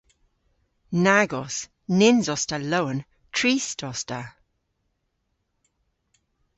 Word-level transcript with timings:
Nag 1.05 1.31
os. 1.41 1.55
Nyns 1.99 2.25
os 2.33 2.43
ta 2.49 2.57
lowen, 2.71 2.99
trist 3.37 3.79
os 3.89 4.01
ta. 4.09 4.21